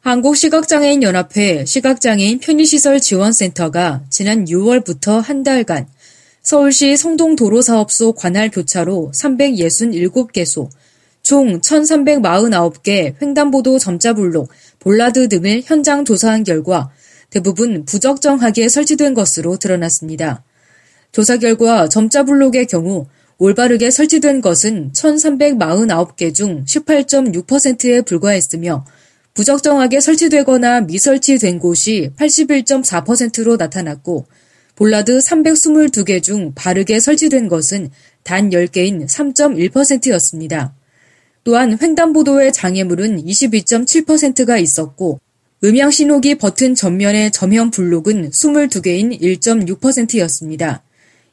[0.00, 5.86] 한국시각장애인 연합회 시각장애인 편의시설 지원센터가 지난 6월부터 한 달간
[6.42, 10.70] 서울시 성동도로사업소 관할 교차로 367개소,
[11.22, 14.48] 총 1349개 횡단보도 점자블록,
[14.78, 16.90] 볼라드 등을 현장 조사한 결과
[17.28, 20.42] 대부분 부적정하게 설치된 것으로 드러났습니다.
[21.12, 23.04] 조사 결과 점자블록의 경우
[23.36, 28.86] 올바르게 설치된 것은 1349개 중 18.6%에 불과했으며
[29.34, 34.26] 부적정하게 설치되거나 미설치된 곳이 81.4%로 나타났고
[34.76, 37.90] 볼라드 322개 중 바르게 설치된 것은
[38.22, 40.74] 단 10개인 3.1%였습니다.
[41.44, 45.20] 또한 횡단보도의 장애물은 22.7%가 있었고
[45.62, 50.82] 음향신호기 버튼 전면의 점형 블록은 22개인 1.6%였습니다.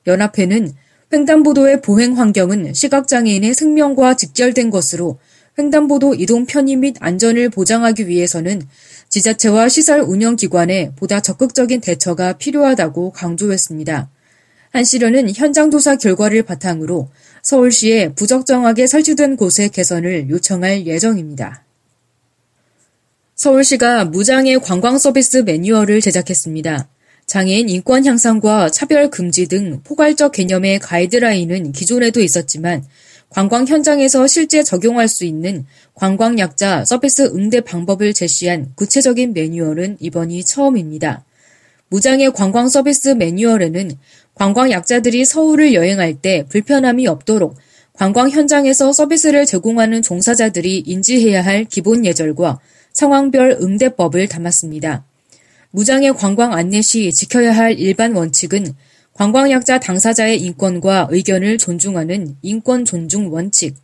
[0.05, 0.73] 연합회는
[1.14, 5.19] 횡단보도의 보행 환경은 시각장애인의 생명과 직결된 것으로
[5.59, 8.61] 횡단보도 이동 편의 및 안전을 보장하기 위해서는
[9.09, 14.09] 지자체와 시설 운영기관의 보다 적극적인 대처가 필요하다고 강조했습니다.
[14.72, 17.09] 한시련은 현장 조사 결과를 바탕으로
[17.41, 21.64] 서울시에 부적정하게 설치된 곳의 개선을 요청할 예정입니다.
[23.36, 26.88] 서울시가 무장애 관광 서비스 매뉴얼을 제작했습니다.
[27.25, 32.83] 장애인 인권 향상과 차별 금지 등 포괄적 개념의 가이드라인은 기존에도 있었지만
[33.30, 41.25] 관광 현장에서 실제 적용할 수 있는 관광약자 서비스 응대 방법을 제시한 구체적인 매뉴얼은 이번이 처음입니다.
[41.89, 43.92] 무장애 관광 서비스 매뉴얼에는
[44.36, 47.58] 관광약자들이 서울을 여행할 때 불편함이 없도록
[47.94, 52.60] 관광 현장에서 서비스를 제공하는 종사자들이 인지해야 할 기본 예절과
[52.93, 55.04] 상황별 응대법을 담았습니다.
[55.71, 58.76] 무장애 관광 안내 시 지켜야 할 일반 원칙은
[59.17, 63.76] 관광약자 당사자의 인권과 의견을 존중하는 인권 존중 원칙,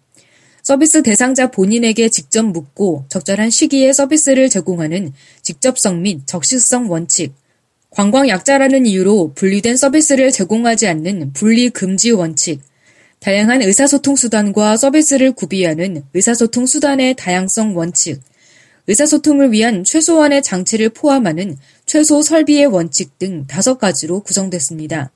[0.61, 5.11] 서비스 대상자 본인에게 직접 묻고 적절한 시기에 서비스를 제공하는
[5.41, 7.33] 직접성 및 적시성 원칙,
[7.89, 12.61] 관광약자라는 이유로 분리된 서비스를 제공하지 않는 분리 금지 원칙,
[13.19, 18.21] 다양한 의사소통 수단과 서비스를 구비하는 의사소통 수단의 다양성 원칙,
[18.85, 21.57] 의사소통을 위한 최소한의 장치를 포함하는
[21.87, 25.09] 최소 설비의 원칙 등 다섯 가지로 구성됐습니다.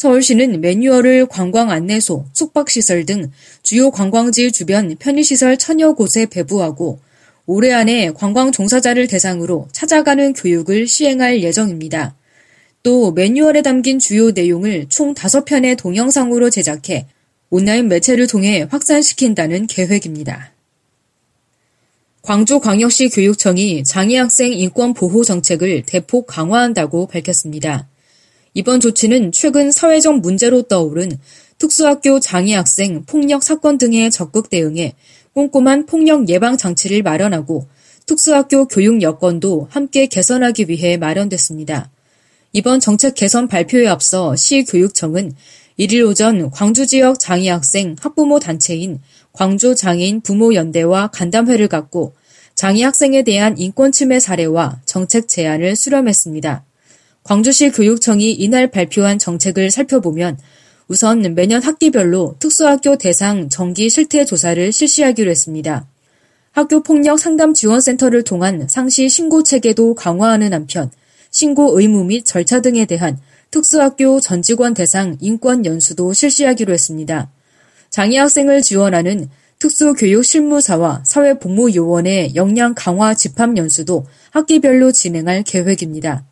[0.00, 3.30] 서울시는 매뉴얼을 관광 안내소, 숙박시설 등
[3.62, 6.98] 주요 관광지 주변 편의시설 천여 곳에 배부하고
[7.44, 12.14] 올해 안에 관광 종사자를 대상으로 찾아가는 교육을 시행할 예정입니다.
[12.82, 17.04] 또 매뉴얼에 담긴 주요 내용을 총 5편의 동영상으로 제작해
[17.50, 20.52] 온라인 매체를 통해 확산시킨다는 계획입니다.
[22.22, 27.89] 광주광역시 교육청이 장애학생 인권 보호 정책을 대폭 강화한다고 밝혔습니다.
[28.52, 31.10] 이번 조치는 최근 사회적 문제로 떠오른
[31.58, 34.94] 특수학교 장애 학생 폭력 사건 등에 적극 대응해
[35.34, 37.68] 꼼꼼한 폭력 예방 장치를 마련하고
[38.06, 41.90] 특수학교 교육 여건도 함께 개선하기 위해 마련됐습니다.
[42.52, 45.32] 이번 정책 개선 발표에 앞서 시교육청은
[45.78, 49.00] 1일 오전 광주 지역 장애 학생 학부모 단체인
[49.32, 52.14] 광주 장애인 부모연대와 간담회를 갖고
[52.56, 56.64] 장애 학생에 대한 인권 침해 사례와 정책 제안을 수렴했습니다.
[57.24, 60.38] 광주시 교육청이 이날 발표한 정책을 살펴보면
[60.88, 65.86] 우선 매년 학기별로 특수학교 대상 정기 실태 조사를 실시하기로 했습니다.
[66.52, 70.90] 학교 폭력 상담 지원센터를 통한 상시 신고 체계도 강화하는 한편
[71.30, 73.18] 신고 의무 및 절차 등에 대한
[73.52, 77.30] 특수학교 전 직원 대상 인권 연수도 실시하기로 했습니다.
[77.88, 79.28] 장애 학생을 지원하는
[79.60, 86.24] 특수교육 실무사와 사회복무요원의 역량 강화 집합 연수도 학기별로 진행할 계획입니다.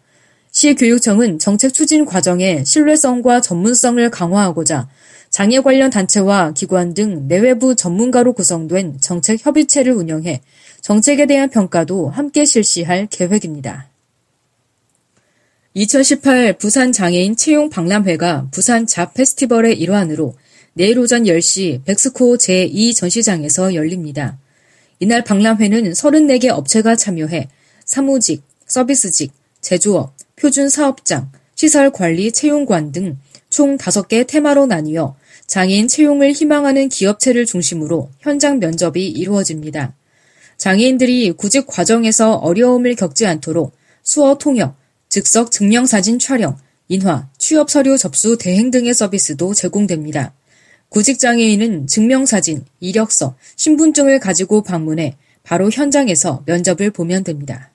[0.51, 4.89] 시교육청은 정책 추진 과정에 신뢰성과 전문성을 강화하고자
[5.31, 10.41] 장애 관련 단체와 기관 등 내외부 전문가로 구성된 정책 협의체를 운영해
[10.81, 13.89] 정책에 대한 평가도 함께 실시할 계획입니다.
[15.75, 20.35] 2018 부산 장애인 채용 박람회가 부산 잡 페스티벌의 일환으로
[20.73, 24.39] 내일 오전 10시 백스코 제2전시장에서 열립니다.
[24.99, 27.49] 이날 박람회는 34개 업체가 참여해
[27.85, 33.19] 사무직, 서비스직, 제조업, 표준 사업장, 시설 관리 채용관 등
[33.51, 39.95] 총 5개 테마로 나뉘어 장애인 채용을 희망하는 기업체를 중심으로 현장 면접이 이루어집니다.
[40.59, 44.77] 장애인들이 구직 과정에서 어려움을 겪지 않도록 수어 통역,
[45.09, 46.59] 즉석 증명사진 촬영,
[46.89, 50.35] 인화, 취업 서류 접수 대행 등의 서비스도 제공됩니다.
[50.91, 57.71] 구직장애인은 증명사진, 이력서, 신분증을 가지고 방문해 바로 현장에서 면접을 보면 됩니다.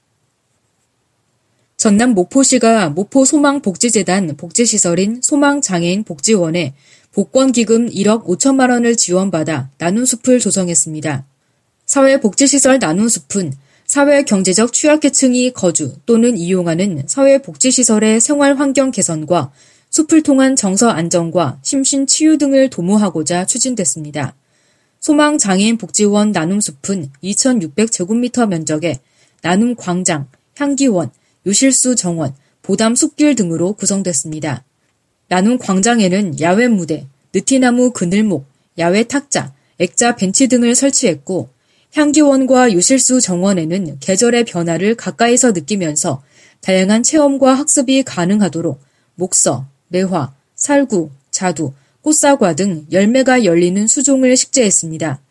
[1.83, 6.75] 전남 모포시가 모포 소망복지재단 복지시설인 소망장애인 복지원에
[7.11, 11.25] 복권기금 1억 5천만 원을 지원받아 나눔 숲을 조성했습니다.
[11.85, 13.51] 사회복지시설 나눔 숲은
[13.85, 19.51] 사회 경제적 취약계층이 거주 또는 이용하는 사회복지시설의 생활 환경 개선과
[19.89, 24.35] 숲을 통한 정서 안정과 심신 치유 등을 도모하고자 추진됐습니다.
[25.01, 29.01] 소망장애인 복지원 나눔숲은 2,600제곱미터 면적에
[29.41, 31.11] 나눔 광장, 향기원,
[31.45, 34.63] 유실수 정원, 보담 숲길 등으로 구성됐습니다.
[35.27, 38.45] 나눔 광장에는 야외 무대, 느티나무 그늘목,
[38.77, 41.49] 야외 탁자, 액자 벤치 등을 설치했고
[41.93, 46.23] 향기원과 유실수 정원에는 계절의 변화를 가까이서 느끼면서
[46.61, 48.79] 다양한 체험과 학습이 가능하도록
[49.15, 55.21] 목서, 매화, 살구, 자두, 꽃사과 등 열매가 열리는 수종을 식재했습니다.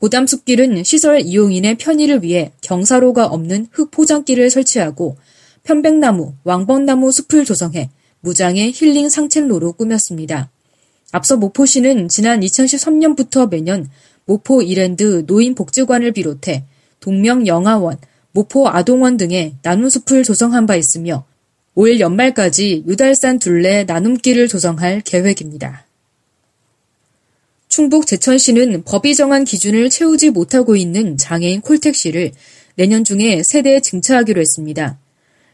[0.00, 5.16] 보담숲길은 시설 이용인의 편의를 위해 경사로가 없는 흙 포장길을 설치하고
[5.62, 7.90] 편백나무, 왕벚나무 숲을 조성해
[8.20, 10.50] 무장의 힐링 상책로로 꾸몄습니다.
[11.12, 13.88] 앞서 모포시는 지난 2013년부터 매년
[14.26, 16.64] 모포 이랜드 노인복지관을 비롯해
[17.00, 17.98] 동명영화원,
[18.32, 21.24] 모포 아동원 등의 나눔숲을 조성한 바 있으며
[21.74, 25.86] 올 연말까지 유달산 둘레 나눔길을 조성할 계획입니다.
[27.68, 32.32] 충북 제천시는 법이 정한 기준을 채우지 못하고 있는 장애인 콜택시를
[32.74, 34.98] 내년 중에 세대 증차하기로 했습니다.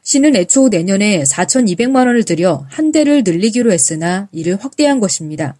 [0.06, 5.56] 시는 애초 내년에 4,200만 원을 들여 한 대를 늘리기로 했으나 이를 확대한 것입니다.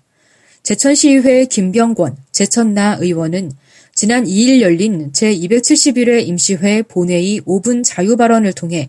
[0.62, 3.50] 제천시의회 김병권 제천나 의원은
[3.92, 8.88] 지난 2일 열린 제271회 임시회 본회의 5분 자유 발언을 통해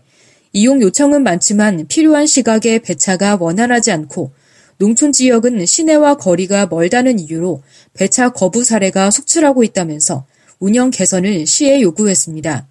[0.52, 4.30] 이용 요청은 많지만 필요한 시각에 배차가 원활하지 않고
[4.76, 7.64] 농촌 지역은 시내와 거리가 멀다는 이유로
[7.94, 10.24] 배차 거부 사례가 속출하고 있다면서
[10.60, 12.67] 운영 개선을 시에 요구했습니다.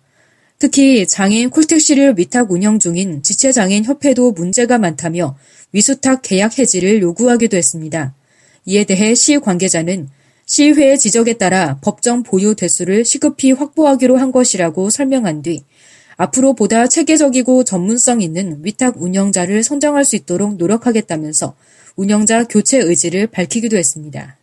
[0.59, 5.38] 특히 장애인 콜택시를 위탁 운영 중인 지체장애인 협회도 문제가 많다며
[5.71, 8.15] 위수탁 계약 해지를 요구하기도 했습니다.
[8.65, 10.09] 이에 대해 시 관계자는
[10.45, 15.62] 시의회의 지적에 따라 법정 보유 대수를 시급히 확보하기로 한 것이라고 설명한 뒤
[16.15, 21.56] 앞으로 보다 체계적이고 전문성 있는 위탁 운영자를 선정할 수 있도록 노력하겠다면서
[21.95, 24.38] 운영자 교체 의지를 밝히기도 했습니다.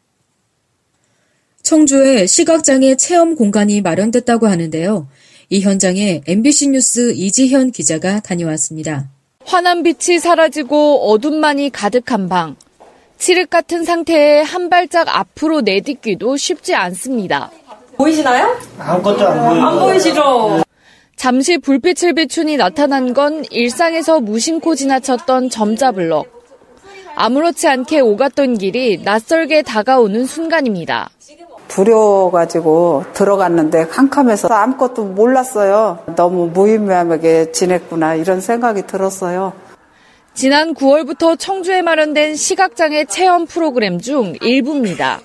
[1.62, 5.08] 청주에 시각장애 체험 공간이 마련됐다고 하는데요.
[5.50, 9.08] 이 현장에 MBC 뉴스 이지현 기자가 다녀왔습니다.
[9.44, 12.56] 환한 빛이 사라지고 어둠만이 가득한 방.
[13.18, 17.50] 칠흑 같은 상태에 한 발짝 앞으로 내딛기도 쉽지 않습니다.
[17.96, 18.58] 보이시나요?
[18.78, 19.62] 아무것도 안 보여요.
[19.66, 20.62] 안 보이시죠?
[21.16, 26.26] 잠시 불빛을 비춘이 나타난 건 일상에서 무심코 지나쳤던 점자블럭.
[27.14, 31.10] 아무렇지 않게 오갔던 길이 낯설게 다가오는 순간입니다.
[31.74, 35.98] 두려워가지고 들어갔는데 캄캄해서 아무것도 몰랐어요.
[36.14, 39.52] 너무 무의미하게 지냈구나 이런 생각이 들었어요.
[40.34, 45.20] 지난 9월부터 청주에 마련된 시각장애 체험 프로그램 중 일부입니다.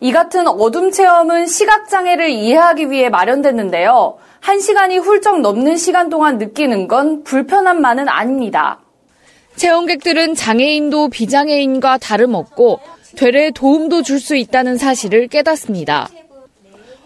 [0.00, 4.18] 이 같은 어둠 체험은 시각장애를 이해하기 위해 마련됐는데요.
[4.40, 8.80] 한 시간이 훌쩍 넘는 시간 동안 느끼는 건 불편함만은 아닙니다.
[9.56, 12.80] 체험객들은 장애인도 비장애인과 다름없고
[13.16, 16.08] 되레 도움도 줄 수 있다는 사실을 깨닫습니다.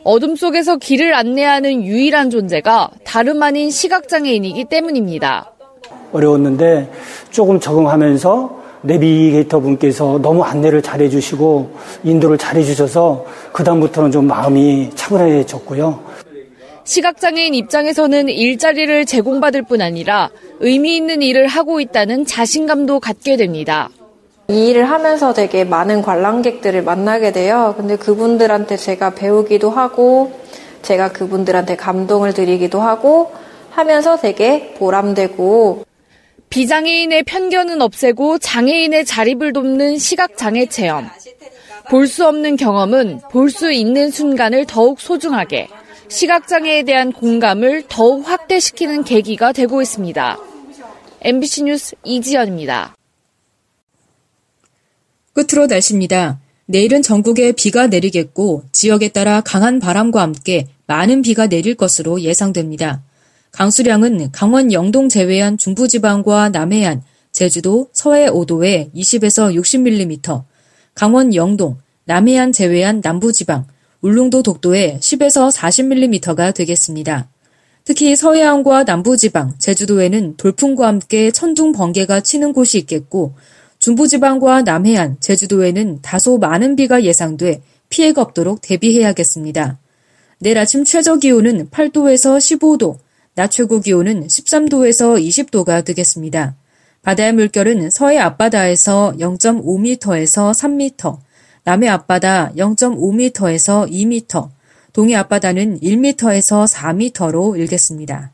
[0.02, 5.52] 어둠 속에서 길을 안내하는 유일한 존재가 다름 아닌 시각장애인이기 때문입니다.
[6.12, 6.90] 어려웠는데
[7.30, 16.02] 조금 적응하면서 내비게이터 분께서 너무 안내를 잘해 주시고 인도를 잘해 주셔서 그다음부터는 좀 마음이 차분해졌고요.
[16.84, 23.90] 시각장애인 입장에서는 일자리를 제공받을 뿐 아니라 의미 있는 일을 하고 있다는 자신감도 갖게 됩니다.
[24.50, 27.74] 이 일을 하면서 되게 많은 관람객들을 만나게 돼요.
[27.76, 30.32] 근데 그분들한테 제가 배우기도 하고,
[30.82, 33.30] 제가 그분들한테 감동을 드리기도 하고,
[33.70, 35.84] 하면서 되게 보람되고,
[36.50, 41.08] 비장애인의 편견은 없애고 장애인의 자립을 돕는 시각장애 체험.
[41.88, 45.68] 볼 수 없는 경험은 볼 수 있는 순간을 더욱 소중하게,
[46.08, 50.38] 시각장애에 대한 공감을 더욱 확대시키는 계기가 되고 있습니다.
[51.22, 52.96] MBC 뉴스 이지연입니다.
[55.40, 56.38] 끝으로 날씨입니다.
[56.66, 63.02] 내일은 전국에 비가 내리겠고 지역에 따라 강한 바람과 함께 많은 비가 내릴 것으로 예상됩니다.
[63.52, 70.44] 강수량은 강원 영동 제외한 중부지방과 남해안, 제주도, 서해 5도에 20에서 60mm,
[70.94, 73.66] 강원 영동, 남해안 제외한 남부지방,
[74.02, 77.28] 울릉도 독도에 10에서 40mm가 되겠습니다.
[77.84, 83.34] 특히 서해안과 남부지방, 제주도에는 돌풍과 함께 천둥 번개가 치는 곳이 있겠고
[83.80, 89.78] 중부지방과 남해안, 제주도에는 다소 많은 비가 예상돼 피해가 없도록 대비해야겠습니다.
[90.38, 92.98] 내일 아침 최저 기온은 8도에서 15도,
[93.34, 96.56] 낮 최고 기온은 13도에서 20도가 되겠습니다.
[97.02, 101.18] 바다의 물결은 서해 앞바다에서 0.5m에서 3m,
[101.64, 104.50] 남해 앞바다 0.5m에서 2m,
[104.92, 108.32] 동해 앞바다는 1m에서 4m로 일겠습니다.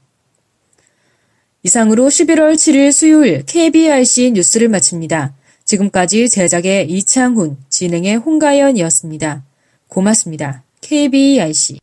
[1.67, 5.35] 이상으로 11월 7일 수요일 KBRC 뉴스를 마칩니다.
[5.65, 9.43] 지금까지 제작의 이창훈, 진행의 홍가연이었습니다.
[9.89, 10.63] 고맙습니다.
[10.81, 11.81] KBRC